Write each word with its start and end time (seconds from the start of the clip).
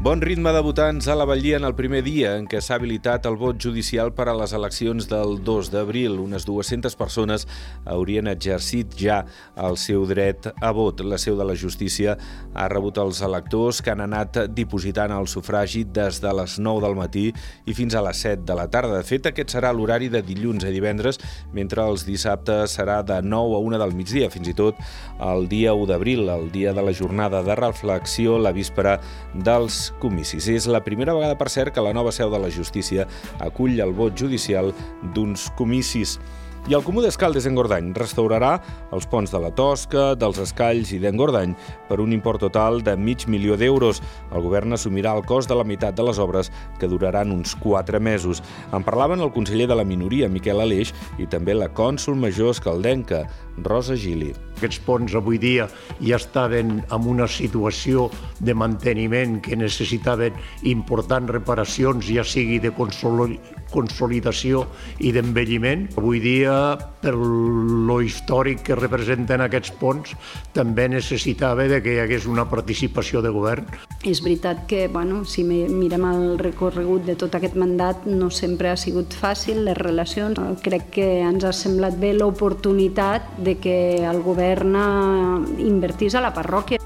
Bon 0.00 0.16
ritme 0.16 0.48
de 0.56 0.62
votants 0.64 1.10
a 1.12 1.14
la 1.14 1.26
Vallia 1.28 1.58
en 1.58 1.64
el 1.68 1.74
primer 1.76 1.98
dia 2.00 2.30
en 2.40 2.46
què 2.48 2.62
s'ha 2.64 2.78
habilitat 2.78 3.26
el 3.28 3.34
vot 3.36 3.58
judicial 3.60 4.14
per 4.16 4.30
a 4.30 4.32
les 4.32 4.54
eleccions 4.56 5.04
del 5.10 5.34
2 5.44 5.68
d'abril. 5.74 6.14
Unes 6.22 6.46
200 6.48 6.96
persones 6.96 7.44
haurien 7.84 8.30
exercit 8.32 8.96
ja 8.96 9.18
el 9.60 9.76
seu 9.76 10.06
dret 10.08 10.48
a 10.56 10.70
vot. 10.72 11.02
La 11.04 11.18
seu 11.20 11.36
de 11.36 11.44
la 11.44 11.52
justícia 11.52 12.14
ha 12.54 12.68
rebut 12.72 12.96
els 12.96 13.20
electors 13.20 13.82
que 13.84 13.92
han 13.92 14.00
anat 14.00 14.38
dipositant 14.56 15.12
el 15.12 15.28
sufragi 15.28 15.84
des 15.84 16.22
de 16.24 16.32
les 16.32 16.56
9 16.56 16.80
del 16.86 16.96
matí 16.96 17.26
i 17.68 17.76
fins 17.76 17.92
a 17.92 18.00
les 18.08 18.24
7 18.24 18.48
de 18.48 18.56
la 18.56 18.70
tarda. 18.72 18.96
De 18.96 19.04
fet, 19.04 19.28
aquest 19.28 19.52
serà 19.52 19.74
l'horari 19.76 20.08
de 20.08 20.24
dilluns 20.24 20.64
a 20.64 20.72
divendres, 20.72 21.20
mentre 21.52 21.84
els 21.84 22.06
dissabtes 22.08 22.78
serà 22.80 23.02
de 23.04 23.20
9 23.20 23.60
a 23.60 23.62
1 23.68 23.84
del 23.84 23.94
migdia, 24.00 24.32
fins 24.32 24.48
i 24.48 24.56
tot 24.56 24.80
el 25.20 25.44
dia 25.52 25.76
1 25.76 25.92
d'abril, 25.92 26.24
el 26.32 26.48
dia 26.56 26.72
de 26.72 26.88
la 26.88 26.96
jornada 26.96 27.44
de 27.44 27.60
reflexió, 27.66 28.40
la 28.40 28.56
víspera 28.56 28.96
dels 29.36 29.89
comicis. 29.98 30.48
És 30.48 30.68
la 30.70 30.82
primera 30.84 31.14
vegada, 31.16 31.38
per 31.38 31.50
cert, 31.52 31.74
que 31.74 31.84
la 31.84 31.94
nova 31.96 32.12
seu 32.14 32.30
de 32.32 32.38
la 32.38 32.50
justícia 32.52 33.08
acull 33.40 33.80
el 33.80 33.94
vot 33.96 34.16
judicial 34.16 34.74
d'uns 35.14 35.48
comicis. 35.58 36.18
I 36.68 36.74
el 36.76 36.84
Comú 36.84 37.00
d'Escaldes 37.02 37.46
Engordany 37.48 37.88
restaurarà 37.96 38.50
els 38.94 39.06
ponts 39.10 39.32
de 39.32 39.38
la 39.42 39.48
Tosca, 39.56 40.12
dels 40.14 40.38
Escalls 40.38 40.92
i 40.94 41.00
d'Engordany 41.02 41.54
per 41.88 41.98
un 42.04 42.12
import 42.14 42.44
total 42.44 42.78
de 42.86 42.94
mig 43.00 43.24
milió 43.26 43.56
d'euros. 43.58 44.02
El 44.30 44.44
govern 44.44 44.76
assumirà 44.76 45.16
el 45.16 45.24
cost 45.26 45.50
de 45.50 45.56
la 45.58 45.64
meitat 45.66 45.96
de 45.98 46.04
les 46.06 46.20
obres, 46.22 46.52
que 46.78 46.86
duraran 46.86 47.32
uns 47.34 47.56
4 47.58 47.98
mesos. 47.98 48.42
En 48.76 48.84
parlaven 48.86 49.24
el 49.24 49.32
conseller 49.34 49.66
de 49.66 49.80
la 49.80 49.88
minoria, 49.88 50.28
Miquel 50.28 50.60
Aleix, 50.60 50.94
i 51.18 51.26
també 51.26 51.56
la 51.56 51.72
cònsul 51.72 52.14
major 52.14 52.54
escaldenca, 52.54 53.24
Rosa 53.60 53.96
Gili. 53.98 54.30
Aquests 54.60 54.78
ponts 54.84 55.14
avui 55.16 55.40
dia 55.40 55.66
ja 55.98 56.16
estaven 56.20 56.84
en 56.84 57.08
una 57.08 57.26
situació 57.28 58.10
de 58.44 58.54
manteniment 58.54 59.40
que 59.42 59.56
necessitaven 59.56 60.36
importants 60.68 61.32
reparacions, 61.32 62.06
ja 62.06 62.24
sigui 62.24 62.60
de 62.60 62.70
consolidació 63.72 64.66
i 65.00 65.12
d'envelliment. 65.16 65.88
Avui 65.96 66.20
dia, 66.20 66.54
per 67.00 67.14
lo 67.16 67.96
històric 68.04 68.64
que 68.66 68.76
representen 68.78 69.40
aquests 69.44 69.72
ponts, 69.80 70.14
també 70.56 70.88
necessitava 70.92 71.66
de 71.70 71.80
que 71.82 71.94
hi 71.96 72.02
hagués 72.02 72.26
una 72.30 72.46
participació 72.50 73.22
de 73.24 73.32
govern. 73.34 73.68
És 74.04 74.22
veritat 74.24 74.66
que, 74.70 74.86
bueno, 74.92 75.24
si 75.24 75.44
mirem 75.44 76.06
el 76.10 76.38
recorregut 76.40 77.06
de 77.08 77.16
tot 77.20 77.34
aquest 77.36 77.56
mandat, 77.60 78.06
no 78.06 78.30
sempre 78.30 78.70
ha 78.70 78.76
sigut 78.80 79.16
fàcil, 79.16 79.64
les 79.66 79.78
relacions. 79.78 80.38
Crec 80.64 80.90
que 80.96 81.08
ens 81.24 81.44
ha 81.44 81.52
semblat 81.56 81.98
bé 82.00 82.12
l'oportunitat 82.16 83.36
de 83.38 83.56
que 83.60 83.78
el 84.04 84.22
govern 84.24 84.76
invertís 85.58 86.14
a 86.14 86.24
la 86.24 86.34
parròquia. 86.36 86.80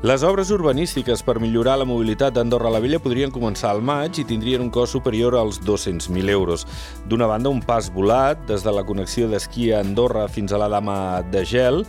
Les 0.00 0.22
obres 0.24 0.48
urbanístiques 0.48 1.20
per 1.20 1.34
millorar 1.44 1.74
la 1.76 1.84
mobilitat 1.84 2.32
d'Andorra 2.32 2.70
la 2.72 2.78
Vella 2.80 2.96
podrien 3.04 3.32
començar 3.34 3.74
al 3.74 3.82
maig 3.84 4.16
i 4.16 4.24
tindrien 4.24 4.62
un 4.64 4.70
cost 4.72 4.96
superior 4.96 5.34
als 5.36 5.58
200.000 5.60 6.32
euros. 6.32 6.64
D'una 7.04 7.28
banda, 7.28 7.52
un 7.52 7.60
pas 7.60 7.90
volat 7.92 8.40
des 8.48 8.64
de 8.64 8.72
la 8.72 8.86
connexió 8.88 9.28
d'esquí 9.28 9.68
a 9.74 9.82
Andorra 9.84 10.24
fins 10.32 10.56
a 10.56 10.62
la 10.62 10.70
Dama 10.72 10.96
de 11.28 11.44
Gel 11.44 11.84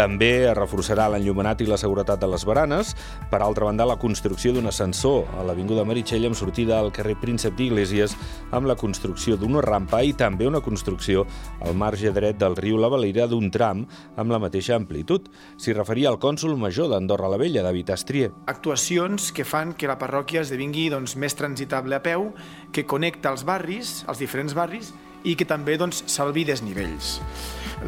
també 0.00 0.46
es 0.46 0.54
reforçarà 0.56 1.08
l'enllumenat 1.10 1.60
i 1.60 1.66
la 1.68 1.76
seguretat 1.80 2.20
de 2.22 2.28
les 2.30 2.44
baranes. 2.46 2.94
Per 3.30 3.40
altra 3.42 3.66
banda, 3.66 3.84
la 3.84 3.98
construcció 3.98 4.52
d'un 4.54 4.70
ascensor 4.70 5.26
a 5.36 5.42
l'Avinguda 5.44 5.84
Meritxell 5.84 6.28
amb 6.28 6.38
sortida 6.38 6.78
al 6.78 6.92
carrer 6.94 7.16
Príncep 7.20 7.56
d'Iglésies 7.58 8.14
amb 8.54 8.70
la 8.70 8.78
construcció 8.78 9.36
d'una 9.36 9.64
rampa 9.66 10.02
i 10.06 10.14
també 10.14 10.46
una 10.46 10.62
construcció 10.62 11.26
al 11.60 11.74
marge 11.74 12.14
dret 12.14 12.38
del 12.38 12.56
riu 12.56 12.78
La 12.78 12.88
Valira 12.88 13.26
d'un 13.26 13.50
tram 13.50 13.82
amb 14.16 14.30
la 14.30 14.38
mateixa 14.38 14.76
amplitud. 14.78 15.26
S'hi 15.58 15.74
referia 15.74 16.08
al 16.08 16.20
cònsul 16.22 16.56
major 16.56 16.88
d'Andorra 16.92 17.28
la 17.34 17.40
Vella, 17.40 17.49
David 17.58 17.90
Astrier. 17.90 18.30
Actuacions 18.46 19.32
que 19.34 19.42
fan 19.42 19.74
que 19.74 19.90
la 19.90 19.98
parròquia 19.98 20.44
esdevingui 20.46 20.86
doncs, 20.94 21.16
més 21.18 21.34
transitable 21.34 21.98
a 21.98 22.04
peu, 22.04 22.30
que 22.70 22.86
connecta 22.86 23.34
els 23.34 23.42
barris, 23.42 24.04
els 24.06 24.22
diferents 24.22 24.54
barris, 24.54 24.94
i 25.26 25.34
que 25.34 25.44
també 25.44 25.74
doncs, 25.76 26.04
salvi 26.06 26.46
desnivells. 26.46 27.18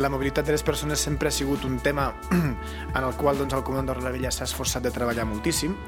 La 0.02 0.10
mobilitat 0.10 0.50
de 0.50 0.58
les 0.58 0.66
persones 0.66 0.98
sempre 0.98 1.30
ha 1.30 1.38
sigut 1.38 1.62
un 1.64 1.78
tema 1.78 2.10
en 2.34 3.02
el 3.04 3.14
qual 3.14 3.38
doncs, 3.38 3.54
el 3.54 3.62
Comandant 3.62 4.02
de 4.02 4.04
la 4.04 4.10
Vella 4.10 4.34
s'ha 4.34 4.50
esforçat 4.50 4.82
de 4.82 4.90
treballar 4.90 5.30
moltíssim. 5.30 5.78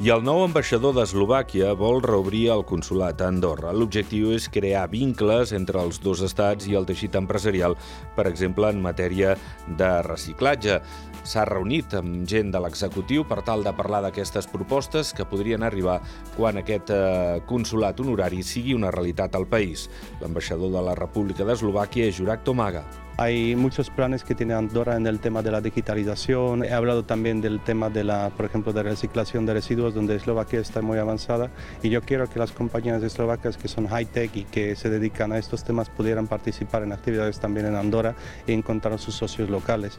I 0.00 0.08
el 0.14 0.22
nou 0.24 0.38
ambaixador 0.40 0.94
d'Eslovàquia 0.96 1.74
vol 1.76 1.98
reobrir 2.00 2.46
el 2.54 2.62
consulat 2.64 3.20
a 3.20 3.26
Andorra. 3.28 3.74
L'objectiu 3.76 4.30
és 4.32 4.46
crear 4.48 4.86
vincles 4.88 5.52
entre 5.52 5.82
els 5.84 6.00
dos 6.00 6.22
estats 6.24 6.64
i 6.70 6.76
el 6.78 6.88
teixit 6.88 7.18
empresarial, 7.20 7.76
per 8.16 8.24
exemple, 8.30 8.70
en 8.72 8.80
matèria 8.80 9.34
de 9.68 9.90
reciclatge. 10.06 10.78
S'ha 11.22 11.44
reunit 11.44 11.92
amb 11.98 12.24
gent 12.28 12.50
de 12.54 12.60
l'executiu 12.62 13.26
per 13.28 13.42
tal 13.46 13.64
de 13.66 13.74
parlar 13.76 14.00
d'aquestes 14.04 14.48
propostes 14.50 15.12
que 15.12 15.26
podrien 15.28 15.62
arribar 15.62 16.00
quan 16.36 16.60
aquest 16.60 16.90
eh, 16.94 17.42
consulat 17.46 18.00
honorari 18.00 18.42
sigui 18.42 18.74
una 18.74 18.90
realitat 18.94 19.36
al 19.36 19.46
país. 19.46 19.88
L'ambaixador 20.22 20.72
de 20.72 20.82
la 20.88 20.96
República 20.98 21.44
d'Eslovàquia 21.44 22.08
és 22.08 22.18
Juraj 22.18 22.44
Tomaga. 22.44 22.84
Hay 23.20 23.54
muchos 23.54 23.90
planes 23.90 24.24
que 24.24 24.34
tiene 24.34 24.54
Andorra 24.54 24.96
en 24.96 25.06
el 25.06 25.20
tema 25.20 25.42
de 25.42 25.50
la 25.50 25.60
digitalización. 25.60 26.64
He 26.64 26.72
hablado 26.72 27.04
también 27.04 27.42
del 27.42 27.60
tema 27.60 27.90
de 27.90 28.02
la, 28.02 28.30
por 28.30 28.46
ejemplo, 28.46 28.72
de 28.72 28.82
reciclación 28.82 29.44
de 29.44 29.52
residuos, 29.52 29.94
donde 29.94 30.16
Eslovaquia 30.16 30.60
está 30.60 30.80
muy 30.80 30.96
avanzada. 30.96 31.50
Y 31.82 31.90
yo 31.90 32.00
quiero 32.00 32.30
que 32.30 32.38
las 32.38 32.50
compañías 32.50 33.02
eslovacas 33.02 33.58
que 33.58 33.68
son 33.68 33.88
high-tech 33.88 34.34
y 34.36 34.44
que 34.44 34.74
se 34.74 34.88
dedican 34.88 35.32
a 35.32 35.38
estos 35.38 35.64
temas 35.64 35.90
pudieran 35.90 36.28
participar 36.28 36.82
en 36.82 36.92
actividades 36.92 37.38
también 37.38 37.66
en 37.66 37.76
Andorra 37.76 38.14
y 38.46 38.54
encontrar 38.54 38.98
sus 38.98 39.16
socios 39.16 39.50
locales. 39.50 39.98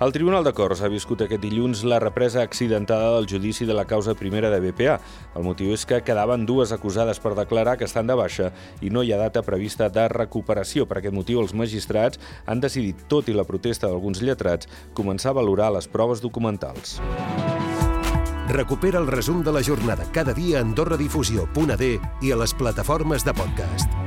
El 0.00 0.12
Tribunal 0.12 0.46
de 0.46 0.54
Corts 0.56 0.80
ha 0.80 0.88
viscut 0.88 1.20
aquest 1.20 1.42
dilluns 1.44 1.82
la 1.84 1.98
represa 2.00 2.40
accidentada 2.40 3.10
del 3.18 3.26
judici 3.28 3.66
de 3.68 3.74
la 3.76 3.84
causa 3.84 4.14
primera 4.16 4.48
de 4.48 4.56
BPA. 4.64 4.94
El 5.36 5.44
motiu 5.44 5.74
és 5.76 5.84
que 5.84 5.98
quedaven 6.00 6.46
dues 6.48 6.72
acusades 6.72 7.20
per 7.20 7.34
declarar 7.36 7.76
que 7.76 7.84
estan 7.84 8.08
de 8.08 8.16
baixa 8.16 8.48
i 8.80 8.88
no 8.88 9.04
hi 9.04 9.12
ha 9.12 9.20
data 9.20 9.44
prevista 9.44 9.90
de 9.92 10.08
recuperació. 10.08 10.88
Per 10.88 11.02
aquest 11.02 11.12
motiu, 11.12 11.44
els 11.44 11.52
magistrats 11.52 12.16
han 12.46 12.64
decidit, 12.64 13.04
tot 13.12 13.28
i 13.28 13.36
la 13.36 13.44
protesta 13.44 13.92
d'alguns 13.92 14.24
lletrats, 14.24 14.72
començar 14.96 15.34
a 15.34 15.40
valorar 15.42 15.68
les 15.76 15.84
proves 15.84 16.24
documentals. 16.24 16.96
Recupera 18.56 19.04
el 19.04 19.06
resum 19.06 19.44
de 19.44 19.52
la 19.52 19.60
jornada 19.60 20.08
cada 20.16 20.32
dia 20.32 20.58
a 20.58 20.64
AndorraDifusió.d 20.64 21.96
i 22.24 22.32
a 22.32 22.40
les 22.40 22.56
plataformes 22.56 23.28
de 23.28 23.36
podcast. 23.36 23.99